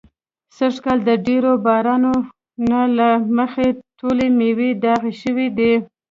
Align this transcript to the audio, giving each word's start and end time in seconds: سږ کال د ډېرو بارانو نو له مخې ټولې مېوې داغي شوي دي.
سږ 0.57 0.75
کال 0.83 0.99
د 1.09 1.11
ډېرو 1.27 1.51
بارانو 1.65 2.13
نو 2.69 2.79
له 2.97 3.09
مخې 3.37 3.67
ټولې 3.99 4.27
مېوې 4.37 4.69
داغي 4.83 5.13
شوي 5.21 5.47
دي. 5.57 5.73